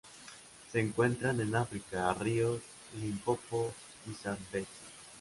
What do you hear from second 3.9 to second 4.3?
y